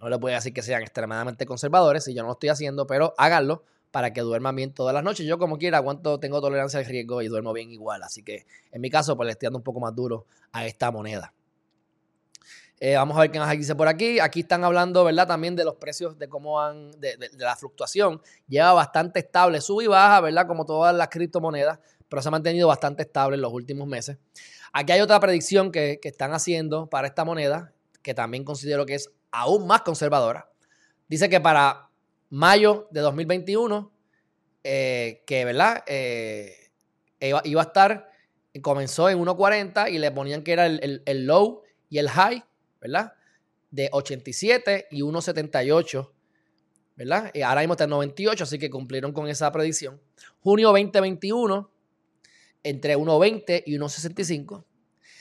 no 0.04 0.10
les 0.10 0.20
voy 0.20 0.34
a 0.34 0.36
decir 0.36 0.54
que 0.54 0.62
sean 0.62 0.82
extremadamente 0.82 1.46
conservadores, 1.46 2.04
si 2.04 2.14
yo 2.14 2.22
no 2.22 2.28
lo 2.28 2.34
estoy 2.34 2.50
haciendo, 2.50 2.86
pero 2.86 3.14
háganlo 3.18 3.64
para 3.92 4.12
que 4.12 4.22
duerman 4.22 4.56
bien 4.56 4.74
todas 4.74 4.94
las 4.94 5.04
noches. 5.04 5.26
Yo 5.26 5.38
como 5.38 5.58
quiera, 5.58 5.82
cuánto 5.82 6.20
tengo 6.20 6.42
tolerancia 6.42 6.80
al 6.80 6.86
riesgo 6.86 7.22
y 7.22 7.28
duermo 7.28 7.54
bien 7.54 7.72
igual. 7.72 8.04
Así 8.04 8.24
que 8.24 8.46
en 8.72 8.82
mi 8.82 8.90
caso, 8.90 9.16
pues 9.16 9.28
le 9.28 9.32
estoy 9.32 9.48
dando 9.48 9.60
un 9.60 9.64
poco 9.64 9.80
más 9.80 9.96
duro 9.96 10.26
a 10.52 10.66
esta 10.66 10.92
moneda. 10.92 11.34
Eh, 12.80 12.96
vamos 12.96 13.16
a 13.16 13.22
ver 13.22 13.32
qué 13.32 13.40
más 13.40 13.50
dice 13.52 13.76
por 13.76 13.88
aquí. 13.88 14.20
Aquí 14.20 14.42
están 14.42 14.64
hablando, 14.64 15.06
¿verdad? 15.06 15.26
También 15.28 15.56
de 15.56 15.64
los 15.64 15.76
precios, 15.76 16.18
de 16.20 16.28
cómo 16.28 16.60
han, 16.60 16.92
de, 17.00 17.18
la 17.38 17.56
fluctuación. 17.56 18.22
Lleva 18.48 18.74
bastante 18.74 19.20
estable, 19.20 19.62
sube 19.62 19.86
y 19.86 19.88
baja, 19.88 20.20
¿verdad? 20.20 20.48
Como 20.48 20.66
todas 20.66 20.94
las 20.94 21.08
criptomonedas, 21.08 21.80
pero 22.10 22.22
se 22.22 22.28
ha 22.28 22.32
mantenido 22.32 22.68
bastante 22.68 23.04
estable 23.04 23.36
en 23.36 23.42
los 23.42 23.54
últimos 23.54 23.88
meses. 23.88 24.18
Aquí 24.74 24.92
hay 24.92 25.02
otra 25.02 25.20
predicción 25.20 25.72
que, 25.72 26.00
están 26.04 26.34
haciendo 26.34 26.90
para 26.90 27.08
esta 27.08 27.24
moneda, 27.24 27.72
que 28.02 28.14
también 28.16 28.44
considero 28.44 28.86
que 28.86 28.96
es 28.96 29.12
aún 29.34 29.68
más 29.68 29.82
conservadora. 29.82 30.50
Dice 31.10 31.28
que 31.28 31.42
para 31.42 31.90
mayo 32.30 32.88
de 32.92 33.02
2021, 33.02 33.92
eh, 34.64 35.24
que, 35.28 35.44
¿verdad? 35.44 35.84
Eh, 35.88 36.72
iba, 37.20 37.62
a 37.62 37.66
estar, 37.66 38.10
comenzó 38.62 39.10
en 39.10 39.20
1.40 39.20 39.92
y 39.92 39.98
le 39.98 40.12
ponían 40.12 40.44
que 40.44 40.54
era 40.54 40.68
el, 40.68 41.04
el 41.06 41.26
low 41.26 41.64
y 41.90 41.98
el 41.98 42.10
high 42.10 42.44
¿verdad? 42.84 43.14
De 43.72 43.90
87 43.92 44.88
y 44.92 45.02
1.78, 45.02 46.12
¿verdad? 46.98 47.32
Y 47.34 47.42
ahora 47.42 47.62
mismo 47.62 47.74
está 47.74 47.86
en 47.86 47.92
98, 47.92 48.44
así 48.44 48.60
que 48.60 48.70
cumplieron 48.70 49.14
con 49.14 49.30
esa 49.30 49.50
predicción. 49.54 50.02
Junio 50.42 50.68
2021, 50.70 51.72
entre 52.62 52.98
1.20 52.98 53.64
y 53.66 53.78
1.65. 53.78 54.66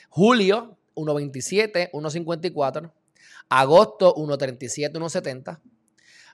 Julio, 0.09 0.77
1.27, 0.95 1.91
1.54. 1.91 2.91
Agosto, 3.59 4.15
1.37, 4.15 4.93
1.70. 4.93 5.59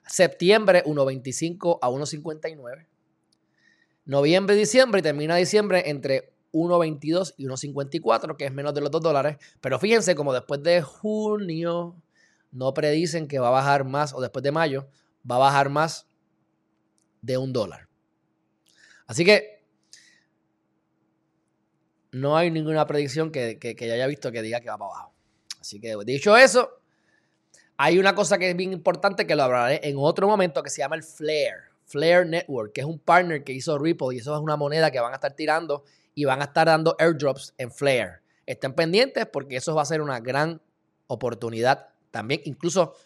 Septiembre, 0.06 0.82
1.25 0.84 1.78
a 1.82 1.90
1.59. 1.90 2.86
Noviembre, 4.06 4.56
diciembre 4.56 5.00
y 5.00 5.02
termina 5.02 5.36
diciembre 5.36 5.90
entre 5.90 6.32
1.22 6.52 7.34
y 7.36 7.44
1.54, 7.44 8.36
que 8.36 8.46
es 8.46 8.52
menos 8.52 8.72
de 8.72 8.80
los 8.80 8.90
2 8.90 9.02
dólares. 9.02 9.36
Pero 9.60 9.78
fíjense, 9.78 10.14
como 10.14 10.32
después 10.32 10.62
de 10.62 10.80
junio 10.80 11.94
no 12.52 12.72
predicen 12.72 13.28
que 13.28 13.38
va 13.38 13.48
a 13.48 13.52
bajar 13.52 13.84
más, 13.84 14.14
o 14.14 14.20
después 14.22 14.42
de 14.42 14.52
mayo, 14.52 14.88
va 15.30 15.36
a 15.36 15.40
bajar 15.40 15.68
más 15.68 16.06
de 17.20 17.36
un 17.36 17.52
dólar. 17.52 17.86
Así 19.06 19.26
que 19.26 19.62
no 22.12 22.36
hay 22.36 22.50
ninguna 22.50 22.86
predicción 22.86 23.30
que, 23.30 23.58
que, 23.58 23.76
que, 23.76 23.92
haya 23.92 24.06
visto 24.06 24.32
que 24.32 24.40
diga 24.40 24.60
que 24.60 24.70
va 24.70 24.78
para 24.78 24.90
abajo. 24.90 25.14
Así 25.60 25.78
que 25.78 25.94
dicho 26.06 26.34
eso, 26.36 26.79
hay 27.82 27.98
una 27.98 28.14
cosa 28.14 28.36
que 28.36 28.50
es 28.50 28.54
bien 28.54 28.74
importante 28.74 29.26
que 29.26 29.34
lo 29.34 29.44
hablaré 29.44 29.80
en 29.84 29.96
otro 29.96 30.28
momento 30.28 30.62
que 30.62 30.68
se 30.68 30.82
llama 30.82 30.96
el 30.96 31.02
Flare. 31.02 31.70
Flare 31.86 32.26
Network, 32.26 32.74
que 32.74 32.82
es 32.82 32.86
un 32.86 32.98
partner 32.98 33.42
que 33.42 33.54
hizo 33.54 33.78
Ripple 33.78 34.08
y 34.12 34.18
eso 34.18 34.34
es 34.34 34.40
una 34.42 34.54
moneda 34.54 34.90
que 34.90 35.00
van 35.00 35.12
a 35.12 35.14
estar 35.14 35.32
tirando 35.32 35.84
y 36.14 36.26
van 36.26 36.42
a 36.42 36.44
estar 36.44 36.66
dando 36.66 36.94
airdrops 36.98 37.54
en 37.56 37.72
Flare. 37.72 38.20
Estén 38.44 38.74
pendientes 38.74 39.24
porque 39.24 39.56
eso 39.56 39.74
va 39.74 39.80
a 39.80 39.86
ser 39.86 40.02
una 40.02 40.20
gran 40.20 40.60
oportunidad 41.06 41.88
también. 42.10 42.42
Incluso, 42.44 42.96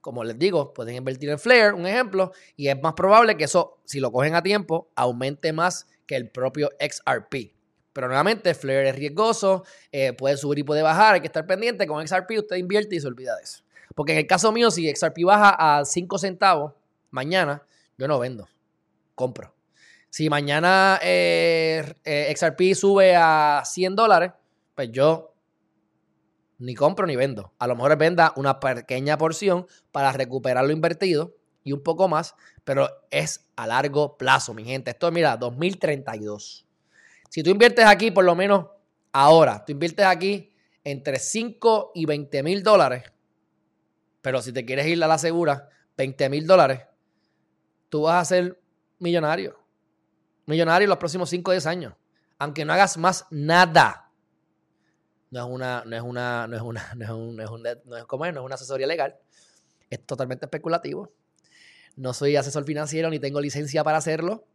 como 0.00 0.24
les 0.24 0.36
digo, 0.36 0.74
pueden 0.74 0.96
invertir 0.96 1.30
en 1.30 1.38
Flare, 1.38 1.72
un 1.72 1.86
ejemplo, 1.86 2.32
y 2.56 2.66
es 2.66 2.82
más 2.82 2.94
probable 2.94 3.36
que 3.36 3.44
eso, 3.44 3.78
si 3.84 4.00
lo 4.00 4.10
cogen 4.10 4.34
a 4.34 4.42
tiempo, 4.42 4.90
aumente 4.96 5.52
más 5.52 5.86
que 6.08 6.16
el 6.16 6.28
propio 6.28 6.70
XRP. 6.80 7.54
Pero 7.92 8.08
nuevamente, 8.08 8.52
Flare 8.54 8.88
es 8.88 8.96
riesgoso, 8.96 9.62
eh, 9.92 10.12
puede 10.12 10.36
subir 10.36 10.58
y 10.58 10.64
puede 10.64 10.82
bajar, 10.82 11.14
hay 11.14 11.20
que 11.20 11.28
estar 11.28 11.46
pendiente. 11.46 11.86
Con 11.86 12.04
XRP 12.04 12.36
usted 12.40 12.56
invierte 12.56 12.96
y 12.96 13.00
se 13.00 13.06
olvida 13.06 13.36
de 13.36 13.44
eso. 13.44 13.63
Porque 13.94 14.12
en 14.12 14.18
el 14.18 14.26
caso 14.26 14.52
mío, 14.52 14.70
si 14.70 14.92
XRP 14.94 15.24
baja 15.24 15.78
a 15.78 15.84
5 15.84 16.18
centavos 16.18 16.72
mañana, 17.10 17.62
yo 17.96 18.08
no 18.08 18.18
vendo, 18.18 18.48
compro. 19.14 19.54
Si 20.10 20.30
mañana 20.30 21.00
eh, 21.02 21.94
eh, 22.04 22.32
XRP 22.36 22.74
sube 22.74 23.16
a 23.16 23.62
100 23.64 23.96
dólares, 23.96 24.32
pues 24.74 24.90
yo 24.92 25.34
ni 26.58 26.74
compro 26.74 27.06
ni 27.06 27.16
vendo. 27.16 27.52
A 27.58 27.66
lo 27.66 27.74
mejor 27.74 27.96
venda 27.98 28.32
una 28.36 28.60
pequeña 28.60 29.18
porción 29.18 29.66
para 29.90 30.12
recuperar 30.12 30.64
lo 30.64 30.72
invertido 30.72 31.34
y 31.64 31.72
un 31.72 31.82
poco 31.82 32.08
más, 32.08 32.34
pero 32.62 32.88
es 33.10 33.50
a 33.56 33.66
largo 33.66 34.16
plazo, 34.16 34.54
mi 34.54 34.64
gente. 34.64 34.92
Esto, 34.92 35.10
mira, 35.10 35.36
2032. 35.36 36.66
Si 37.28 37.42
tú 37.42 37.50
inviertes 37.50 37.84
aquí, 37.86 38.10
por 38.10 38.24
lo 38.24 38.34
menos 38.34 38.66
ahora, 39.12 39.64
tú 39.64 39.72
inviertes 39.72 40.06
aquí 40.06 40.52
entre 40.84 41.18
5 41.18 41.92
y 41.94 42.06
20 42.06 42.42
mil 42.42 42.62
dólares, 42.62 43.02
pero 44.24 44.40
si 44.40 44.52
te 44.52 44.64
quieres 44.64 44.86
ir 44.86 45.04
a 45.04 45.06
la 45.06 45.18
segura, 45.18 45.68
20 45.96 46.30
mil 46.30 46.46
dólares, 46.48 46.80
tú 47.90 48.02
vas 48.02 48.22
a 48.22 48.24
ser 48.24 48.58
millonario 48.98 49.64
millonario 50.46 50.88
los 50.88 50.98
próximos 50.98 51.30
5 51.30 51.50
o 51.50 51.52
10 51.52 51.66
años. 51.66 51.94
Aunque 52.38 52.64
no 52.64 52.72
hagas 52.72 52.96
más 52.96 53.26
nada. 53.30 54.10
No 55.30 55.44
es 55.44 55.50
una, 55.50 55.84
no 55.84 55.96
es 55.96 56.02
una, 56.02 56.46
no 56.46 56.56
es 56.56 56.62
una, 56.62 56.94
no 56.96 57.04
es 57.04 57.10
un, 57.10 57.36
no 57.36 57.42
es, 57.42 57.50
un, 57.50 57.62
no 57.62 57.96
es, 57.96 58.04
como 58.04 58.26
es, 58.26 58.34
no 58.34 58.40
es 58.40 58.46
una 58.46 58.54
asesoría 58.54 58.86
legal. 58.86 59.16
Es 59.90 60.04
totalmente 60.04 60.46
especulativo. 60.46 61.12
No 61.96 62.12
soy 62.12 62.36
asesor 62.36 62.64
financiero 62.64 63.10
ni 63.10 63.18
tengo 63.18 63.40
licencia 63.40 63.84
para 63.84 63.98
hacerlo. 63.98 64.46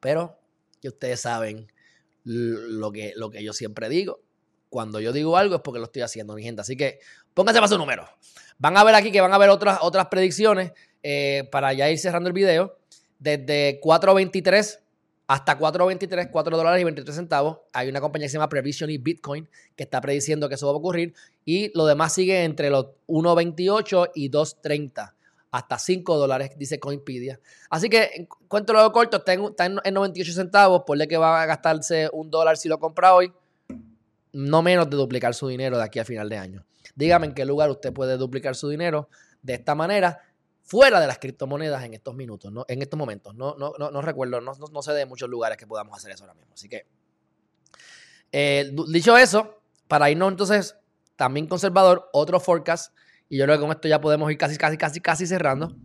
Pero 0.00 0.38
que 0.80 0.88
ustedes 0.88 1.20
saben 1.20 1.72
lo 2.24 2.92
que, 2.92 3.12
lo 3.16 3.30
que 3.30 3.42
yo 3.42 3.52
siempre 3.52 3.88
digo. 3.88 4.20
Cuando 4.74 4.98
yo 4.98 5.12
digo 5.12 5.36
algo 5.36 5.54
es 5.54 5.60
porque 5.60 5.78
lo 5.78 5.84
estoy 5.84 6.02
haciendo, 6.02 6.34
mi 6.34 6.42
gente. 6.42 6.60
Así 6.60 6.76
que 6.76 6.98
pónganse 7.32 7.60
para 7.60 7.68
su 7.68 7.78
número. 7.78 8.08
Van 8.58 8.76
a 8.76 8.82
ver 8.82 8.96
aquí 8.96 9.12
que 9.12 9.20
van 9.20 9.32
a 9.32 9.38
ver 9.38 9.48
otras, 9.48 9.78
otras 9.82 10.06
predicciones 10.06 10.72
eh, 11.00 11.48
para 11.52 11.72
ya 11.72 11.88
ir 11.88 11.98
cerrando 12.00 12.26
el 12.26 12.32
video. 12.32 12.76
Desde 13.20 13.78
423 13.80 14.80
hasta 15.28 15.56
4.23, 15.56 16.28
4 16.28 16.56
dólares 16.56 16.80
y 16.80 16.84
23 16.86 17.14
centavos. 17.14 17.58
Hay 17.72 17.88
una 17.88 18.00
compañía 18.00 18.24
que 18.24 18.30
se 18.30 18.32
llama 18.32 18.48
Prevision 18.48 18.90
y 18.90 18.98
Bitcoin 18.98 19.48
que 19.76 19.84
está 19.84 20.00
prediciendo 20.00 20.48
que 20.48 20.56
eso 20.56 20.66
va 20.66 20.72
a 20.72 20.76
ocurrir. 20.76 21.14
Y 21.44 21.70
lo 21.78 21.86
demás 21.86 22.12
sigue 22.12 22.42
entre 22.42 22.68
los 22.68 22.86
1.28 23.06 24.10
y 24.16 24.28
2.30. 24.28 25.12
Hasta 25.52 25.78
5 25.78 26.16
dólares, 26.16 26.50
dice 26.58 26.80
Coinpedia. 26.80 27.38
Así 27.70 27.88
que, 27.88 28.26
cuento 28.48 28.72
lo 28.72 28.90
corto, 28.90 29.18
está 29.18 29.34
en, 29.34 29.44
está 29.44 29.66
en 29.66 29.94
98 29.94 30.32
centavos. 30.32 30.82
Por 30.84 30.98
le 30.98 31.06
que 31.06 31.16
va 31.16 31.42
a 31.42 31.46
gastarse 31.46 32.10
un 32.12 32.28
dólar 32.28 32.56
si 32.56 32.68
lo 32.68 32.80
compra 32.80 33.14
hoy. 33.14 33.32
No 34.34 34.62
menos 34.62 34.90
de 34.90 34.96
duplicar 34.96 35.34
su 35.34 35.48
dinero 35.48 35.78
de 35.78 35.84
aquí 35.84 35.98
a 35.98 36.04
final 36.04 36.28
de 36.28 36.36
año. 36.36 36.66
Dígame 36.94 37.26
en 37.26 37.34
qué 37.34 37.44
lugar 37.44 37.70
usted 37.70 37.92
puede 37.92 38.16
duplicar 38.18 38.54
su 38.54 38.68
dinero 38.68 39.08
de 39.42 39.54
esta 39.54 39.74
manera 39.74 40.20
fuera 40.62 40.98
de 41.00 41.06
las 41.06 41.18
criptomonedas 41.18 41.84
en 41.84 41.94
estos 41.94 42.14
minutos, 42.14 42.50
¿no? 42.50 42.64
en 42.68 42.82
estos 42.82 42.98
momentos. 42.98 43.34
No, 43.34 43.54
no, 43.56 43.74
no, 43.78 43.90
no 43.90 44.02
recuerdo, 44.02 44.40
no, 44.40 44.52
no, 44.54 44.82
sé 44.82 44.92
de 44.92 45.06
muchos 45.06 45.28
lugares 45.28 45.58
que 45.58 45.66
podamos 45.66 45.96
hacer 45.96 46.12
eso 46.12 46.24
ahora 46.24 46.34
mismo. 46.34 46.54
Así 46.54 46.68
que, 46.68 46.86
eh, 48.32 48.72
dicho 48.88 49.16
eso, 49.16 49.62
para 49.88 50.10
irnos 50.10 50.30
entonces 50.30 50.76
también 51.16 51.46
conservador, 51.46 52.08
otro 52.12 52.40
forecast, 52.40 52.94
y 53.28 53.38
yo 53.38 53.44
creo 53.44 53.56
que 53.56 53.62
con 53.62 53.70
esto 53.70 53.88
ya 53.88 54.00
podemos 54.00 54.30
ir 54.30 54.38
casi, 54.38 54.56
casi, 54.56 54.76
casi, 54.76 55.00
casi 55.00 55.26
cerrando. 55.26 55.76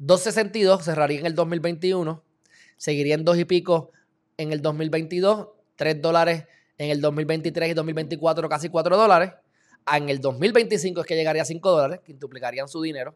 12.62 0.00 0.82
cerraría 0.82 1.20
en 1.20 1.26
el 1.26 1.34
2021, 1.34 2.22
seguiría 2.76 3.14
en 3.14 3.24
dos 3.24 3.38
y 3.38 3.44
pico 3.44 3.92
en 4.36 4.52
el 4.52 4.60
2022, 4.60 5.48
3 5.76 6.02
dólares 6.02 6.44
en 6.78 6.90
el 6.90 7.00
2023 7.00 7.70
y 7.70 7.74
2024, 7.74 8.48
casi 8.48 8.68
4 8.68 8.96
dólares. 8.96 9.32
En 9.92 10.08
el 10.08 10.20
2025 10.20 11.00
es 11.00 11.06
que 11.06 11.14
llegaría 11.14 11.42
a 11.42 11.44
5 11.44 11.70
dólares, 11.70 12.00
que 12.04 12.12
duplicarían 12.14 12.68
su 12.68 12.82
dinero. 12.82 13.14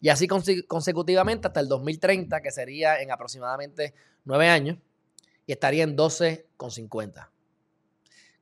Y 0.00 0.08
así 0.08 0.28
consecutivamente 0.28 1.48
hasta 1.48 1.60
el 1.60 1.68
2030, 1.68 2.40
que 2.40 2.50
sería 2.50 3.00
en 3.00 3.10
aproximadamente 3.10 3.94
9 4.24 4.48
años, 4.48 4.78
y 5.46 5.52
estaría 5.52 5.84
en 5.84 5.96
12,50. 5.96 7.28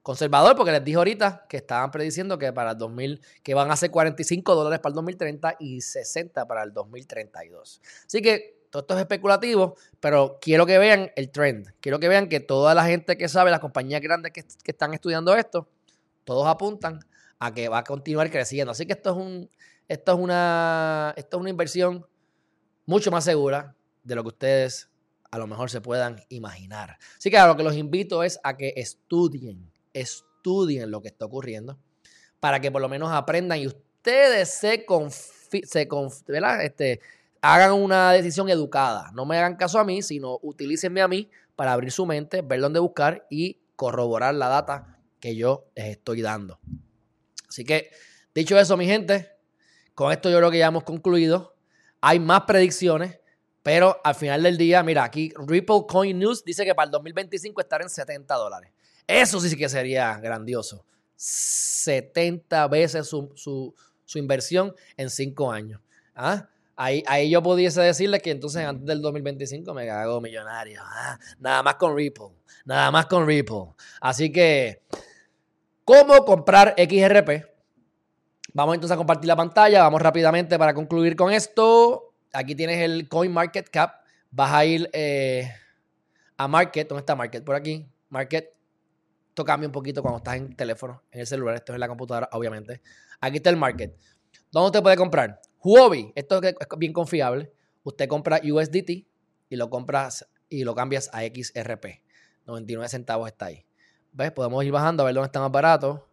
Conservador, 0.02 0.56
porque 0.56 0.72
les 0.72 0.84
dije 0.84 0.96
ahorita 0.96 1.46
que 1.48 1.58
estaban 1.58 1.90
prediciendo 1.90 2.38
que 2.38 2.52
para 2.52 2.72
el 2.72 2.78
2000, 2.78 3.20
que 3.42 3.54
van 3.54 3.70
a 3.70 3.76
ser 3.76 3.90
45 3.90 4.54
dólares 4.54 4.80
para 4.80 4.90
el 4.90 4.94
2030 4.96 5.56
y 5.60 5.80
60 5.80 6.46
para 6.46 6.62
el 6.62 6.72
2032. 6.72 7.80
Así 8.06 8.22
que 8.22 8.59
todo 8.70 8.82
esto 8.82 8.94
es 8.94 9.00
especulativo, 9.00 9.76
pero 9.98 10.38
quiero 10.40 10.64
que 10.64 10.78
vean 10.78 11.10
el 11.16 11.30
trend. 11.30 11.72
Quiero 11.80 11.98
que 11.98 12.08
vean 12.08 12.28
que 12.28 12.40
toda 12.40 12.74
la 12.74 12.84
gente 12.84 13.18
que 13.18 13.28
sabe, 13.28 13.50
las 13.50 13.60
compañías 13.60 14.00
grandes 14.00 14.32
que, 14.32 14.44
están 14.64 14.94
estudiando 14.94 15.34
esto, 15.34 15.68
todos 16.24 16.46
apuntan 16.46 17.00
a 17.38 17.52
que 17.52 17.68
va 17.68 17.78
a 17.78 17.84
continuar 17.84 18.30
creciendo. 18.30 18.70
Así 18.70 18.86
que 18.86 18.92
esto 18.92 19.10
es 19.10 19.16
un, 19.16 19.50
esto 19.88 20.12
es 20.12 20.18
una, 20.18 21.12
esto 21.16 21.36
es 21.36 21.40
una 21.40 21.50
inversión 21.50 22.06
mucho 22.86 23.10
más 23.10 23.24
segura 23.24 23.74
de 24.04 24.14
lo 24.14 24.22
que 24.22 24.28
ustedes 24.28 24.88
a 25.30 25.38
lo 25.38 25.46
mejor 25.46 25.70
se 25.70 25.80
puedan 25.80 26.22
imaginar. 26.28 26.98
Así 27.16 27.30
que 27.30 27.38
a 27.38 27.46
lo 27.46 27.56
que 27.56 27.62
los 27.62 27.76
invito 27.76 28.22
es 28.22 28.40
a 28.42 28.56
que 28.56 28.72
estudien, 28.76 29.70
estudien 29.92 30.90
lo 30.90 31.02
que 31.02 31.08
está 31.08 31.24
ocurriendo 31.24 31.78
para 32.40 32.60
que 32.60 32.70
por 32.70 32.80
lo 32.80 32.88
menos 32.88 33.10
aprendan 33.12 33.58
y 33.58 33.66
ustedes 33.66 34.50
se, 34.50 34.86
se 35.64 35.88
este, 36.62 37.00
hagan 37.40 37.72
una 37.72 38.12
decisión 38.12 38.48
educada. 38.48 39.10
No 39.14 39.24
me 39.26 39.38
hagan 39.38 39.56
caso 39.56 39.78
a 39.78 39.84
mí, 39.84 40.02
sino 40.02 40.38
utilícenme 40.42 41.00
a 41.00 41.08
mí 41.08 41.30
para 41.56 41.72
abrir 41.72 41.92
su 41.92 42.06
mente, 42.06 42.42
ver 42.42 42.60
dónde 42.60 42.80
buscar 42.80 43.26
y 43.30 43.60
corroborar 43.76 44.34
la 44.34 44.48
data 44.48 44.98
que 45.20 45.36
yo 45.36 45.66
les 45.74 45.86
estoy 45.86 46.22
dando. 46.22 46.58
Así 47.48 47.64
que, 47.64 47.90
dicho 48.34 48.58
eso, 48.58 48.76
mi 48.76 48.86
gente, 48.86 49.30
con 49.94 50.12
esto 50.12 50.30
yo 50.30 50.38
creo 50.38 50.50
que 50.50 50.58
ya 50.58 50.66
hemos 50.66 50.84
concluido. 50.84 51.56
Hay 52.00 52.18
más 52.18 52.42
predicciones, 52.42 53.18
Pero 53.62 54.00
al 54.04 54.14
final 54.14 54.42
del 54.42 54.56
día, 54.56 54.82
mira, 54.82 55.04
aquí 55.04 55.34
Ripple 55.36 55.82
Coin 55.86 56.18
News 56.18 56.42
dice 56.42 56.64
que 56.64 56.74
para 56.74 56.86
el 56.86 56.90
2025 56.92 57.60
estará 57.60 57.84
en 57.84 57.90
70 57.90 58.34
dólares. 58.34 58.72
Eso 59.06 59.38
sí 59.38 59.54
que 59.54 59.68
sería 59.68 60.18
grandioso. 60.18 60.86
70 61.16 62.66
veces 62.68 63.06
su, 63.06 63.74
inversión 64.14 64.74
en 64.96 65.10
5 65.10 65.52
años. 65.52 65.82
¿Ah? 66.14 66.48
Ahí, 66.82 67.04
ahí, 67.06 67.28
yo 67.28 67.42
pudiese 67.42 67.82
decirle 67.82 68.20
que 68.20 68.30
entonces 68.30 68.64
antes 68.64 68.86
del 68.86 69.02
2025 69.02 69.74
me 69.74 69.90
hago 69.90 70.18
millonario. 70.18 70.80
¿ah? 70.82 71.18
Nada 71.38 71.62
más 71.62 71.74
con 71.74 71.94
Ripple. 71.94 72.28
Nada 72.64 72.90
más 72.90 73.04
con 73.04 73.26
Ripple. 73.26 73.74
Así 74.00 74.32
que, 74.32 74.80
¿cómo 75.84 76.24
comprar 76.24 76.74
XRP? 76.78 77.44
Vamos 78.54 78.76
entonces 78.76 78.94
a 78.94 78.96
compartir 78.96 79.28
la 79.28 79.36
pantalla. 79.36 79.82
Vamos 79.82 80.00
rápidamente 80.00 80.58
para 80.58 80.72
concluir 80.72 81.16
con 81.16 81.30
esto. 81.30 82.14
Aquí 82.32 82.54
tienes 82.54 82.78
el 82.78 83.10
Coin 83.10 83.30
Market 83.30 83.68
Cap. 83.68 83.96
Vas 84.30 84.50
a 84.50 84.64
ir 84.64 84.88
eh, 84.94 85.52
a 86.38 86.48
Market. 86.48 86.88
¿Dónde 86.88 87.00
está 87.00 87.14
Market? 87.14 87.44
Por 87.44 87.56
aquí. 87.56 87.86
Market. 88.08 88.54
Esto 89.28 89.44
cambia 89.44 89.68
un 89.68 89.72
poquito 89.72 90.00
cuando 90.00 90.16
estás 90.16 90.36
en 90.36 90.56
teléfono, 90.56 91.02
en 91.10 91.20
el 91.20 91.26
celular. 91.26 91.56
Esto 91.56 91.72
es 91.72 91.74
en 91.74 91.80
la 91.80 91.88
computadora, 91.88 92.30
obviamente. 92.32 92.80
Aquí 93.20 93.36
está 93.36 93.50
el 93.50 93.58
Market. 93.58 93.94
¿Dónde 94.50 94.68
usted 94.68 94.82
puede 94.82 94.96
comprar? 94.96 95.42
Huobi. 95.62 96.12
Esto 96.14 96.40
es 96.42 96.54
bien 96.78 96.92
confiable. 96.92 97.52
Usted 97.82 98.08
compra 98.08 98.40
USDT 98.42 98.90
y 99.48 99.56
lo 99.56 99.68
compras 99.68 100.26
y 100.48 100.64
lo 100.64 100.74
cambias 100.74 101.10
a 101.12 101.22
XRP. 101.22 102.02
99 102.46 102.88
centavos 102.88 103.28
está 103.28 103.46
ahí. 103.46 103.66
¿Ves? 104.12 104.32
Podemos 104.32 104.64
ir 104.64 104.72
bajando 104.72 105.02
a 105.02 105.06
ver 105.06 105.14
dónde 105.14 105.26
está 105.26 105.40
más 105.40 105.52
barato. 105.52 106.08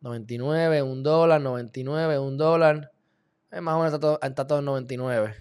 99, 0.00 0.82
un 0.82 1.02
dólar, 1.02 1.40
99, 1.40 2.18
un 2.18 2.36
dólar. 2.36 2.92
Eh, 3.50 3.60
más 3.60 3.74
o 3.74 3.78
menos 3.78 4.20
está 4.22 4.46
todo, 4.46 4.58
en 4.60 4.64
99. 4.64 5.34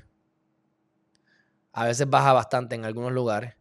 A 1.73 1.85
veces 1.85 2.09
baja 2.09 2.33
bastante 2.33 2.75
en 2.75 2.85
algunos 2.85 3.11
lugares. 3.11 3.55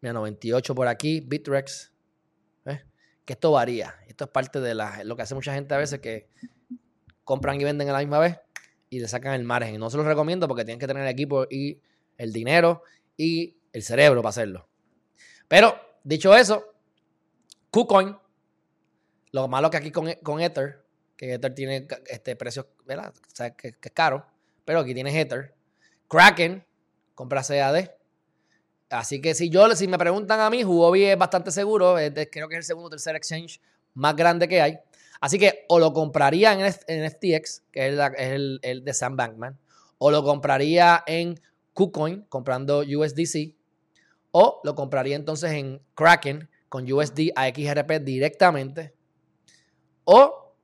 Mira, 0.00 0.14
98 0.14 0.74
por 0.74 0.88
aquí, 0.88 1.20
Bitrex. 1.20 1.92
Que 3.24 3.34
esto 3.34 3.52
varía. 3.52 3.94
Esto 4.06 4.24
es 4.24 4.30
parte 4.30 4.58
de 4.58 4.74
lo 5.04 5.14
que 5.14 5.20
hace 5.20 5.34
mucha 5.34 5.52
gente 5.52 5.74
a 5.74 5.76
veces 5.76 5.98
que 5.98 6.30
compran 7.24 7.60
y 7.60 7.64
venden 7.64 7.90
a 7.90 7.92
la 7.92 7.98
misma 7.98 8.18
vez 8.18 8.40
y 8.90 9.00
le 9.00 9.08
sacan 9.08 9.34
el 9.34 9.44
margen. 9.44 9.78
No 9.78 9.90
se 9.90 9.96
los 9.96 10.06
recomiendo 10.06 10.48
porque 10.48 10.64
tienen 10.64 10.78
que 10.78 10.86
tener 10.86 11.02
el 11.02 11.08
equipo 11.08 11.46
y 11.50 11.80
el 12.16 12.32
dinero 12.32 12.82
y 13.16 13.56
el 13.72 13.82
cerebro 13.82 14.22
para 14.22 14.30
hacerlo. 14.30 14.68
Pero, 15.46 15.78
dicho 16.04 16.34
eso, 16.34 16.74
KuCoin, 17.70 18.16
lo 19.32 19.48
malo 19.48 19.70
que 19.70 19.76
aquí 19.76 19.90
con, 19.90 20.12
con 20.22 20.40
Ether, 20.40 20.84
que 21.16 21.34
Ether 21.34 21.54
tiene 21.54 21.86
este 22.06 22.36
precio, 22.36 22.68
¿verdad? 22.84 23.12
O 23.16 23.34
sea, 23.34 23.50
que, 23.50 23.68
es 23.68 23.92
caro. 23.92 24.26
Pero 24.64 24.80
aquí 24.80 24.94
tienes 24.94 25.14
Ether. 25.14 25.54
Kraken, 26.08 26.64
compra 27.14 27.42
CAD. 27.42 27.90
Así 28.90 29.20
que 29.20 29.34
si 29.34 29.50
yo, 29.50 29.68
si 29.76 29.86
me 29.86 29.98
preguntan 29.98 30.40
a 30.40 30.48
mí, 30.48 30.64
Huobi 30.64 31.04
es 31.04 31.18
bastante 31.18 31.50
seguro. 31.50 31.96
creo 31.96 32.48
que 32.48 32.54
es 32.54 32.58
el 32.58 32.64
segundo 32.64 32.86
o 32.86 32.90
tercer 32.90 33.16
exchange 33.16 33.60
más 33.94 34.16
grande 34.16 34.48
que 34.48 34.62
hay. 34.62 34.78
Así 35.20 35.38
que 35.38 35.64
o 35.68 35.78
lo 35.78 35.92
compraría 35.92 36.52
en, 36.52 37.10
FTX, 37.10 37.62
que 37.72 37.88
es, 37.88 37.98
el, 38.16 38.60
el, 38.62 38.84
de 38.84 38.94
Sam 38.94 39.16
Bankman, 39.16 39.58
o 39.98 40.10
lo 40.10 40.22
compraría 40.22 41.02
en 41.06 41.40
KuCoin, 41.74 42.22
comprando 42.28 42.80
USDC, 42.80 43.54
o 44.30 44.60
lo 44.64 44.74
compraría 44.74 45.16
entonces 45.16 45.52
en 45.52 45.80
Kraken 45.94 46.48
con 46.68 46.90
USD 46.90 47.30
a 47.34 47.48
XRP 47.48 48.02
directamente, 48.02 48.94
o, 50.04 50.54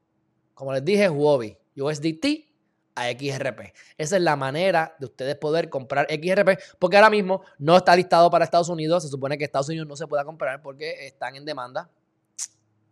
como 0.55 0.73
les 0.73 0.85
dije, 0.85 1.09
Huobi, 1.11 1.57
USDT 1.77 2.55
a 2.95 3.11
XRP. 3.11 3.75
Esa 3.99 4.17
es 4.17 4.23
la 4.23 4.37
manera 4.37 4.95
de 4.99 5.07
ustedes 5.07 5.37
poder 5.37 5.69
comprar 5.69 6.07
XRP, 6.09 6.59
porque 6.79 6.97
ahora 6.97 7.11
mismo 7.11 7.43
no 7.59 7.77
está 7.77 7.95
listado 7.97 8.31
para 8.31 8.45
Estados 8.45 8.69
Unidos. 8.69 9.03
Se 9.03 9.09
supone 9.09 9.37
que 9.37 9.45
Estados 9.45 9.69
Unidos 9.69 9.87
no 9.89 9.97
se 9.97 10.07
pueda 10.07 10.25
comprar 10.25 10.63
porque 10.63 11.07
están 11.07 11.37
en 11.37 11.45
demanda. 11.45 11.91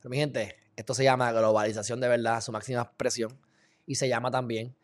Pero 0.00 0.10
mi 0.10 0.16
gente, 0.16 0.56
esto 0.76 0.94
se 0.94 1.04
llama 1.04 1.32
globalización 1.32 2.00
de 2.00 2.08
verdad, 2.08 2.40
su 2.40 2.52
máxima 2.52 2.82
expresión, 2.82 3.38
y 3.86 3.96
se 3.96 4.08
llama 4.08 4.30
también 4.30 4.76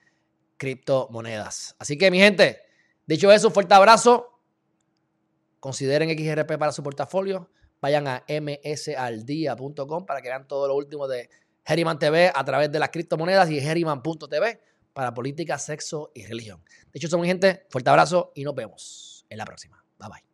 criptomonedas. 0.56 1.76
Así 1.78 1.96
que, 1.96 2.10
mi 2.10 2.18
gente, 2.18 2.60
dicho 3.06 3.30
eso, 3.32 3.50
fuerte 3.50 3.74
abrazo. 3.74 4.40
Consideren 5.60 6.10
XRP 6.10 6.58
para 6.58 6.72
su 6.72 6.82
portafolio. 6.82 7.50
Vayan 7.80 8.06
a 8.08 8.24
msaldia.com 8.28 10.04
para 10.04 10.20
que 10.20 10.28
vean 10.28 10.46
todo 10.46 10.68
lo 10.68 10.74
último 10.74 11.08
de 11.08 11.30
Herriman 11.64 11.98
TV 11.98 12.32
a 12.34 12.44
través 12.44 12.72
de 12.72 12.78
las 12.78 12.90
criptomonedas 12.90 13.50
y 13.50 13.58
herriman.tv 13.58 14.60
para 14.92 15.14
política, 15.14 15.58
sexo 15.58 16.10
y 16.14 16.26
religión. 16.26 16.62
De 16.92 16.98
hecho, 16.98 17.08
somos 17.08 17.22
mi 17.22 17.28
gente, 17.28 17.66
fuerte 17.70 17.90
abrazo 17.90 18.32
y 18.34 18.42
nos 18.42 18.54
vemos 18.54 19.26
en 19.28 19.38
la 19.38 19.44
próxima. 19.44 19.84
Bye 19.98 20.08
bye. 20.08 20.27